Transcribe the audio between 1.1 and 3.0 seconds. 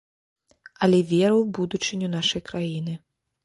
веру ў будучыню нашай краіны.